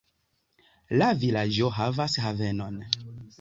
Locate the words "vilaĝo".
1.23-1.69